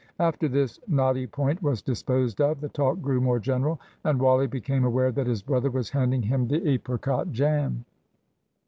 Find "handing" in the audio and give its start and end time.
5.91-6.23